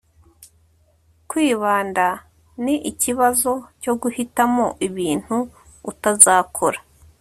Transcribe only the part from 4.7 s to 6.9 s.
ibintu utazakora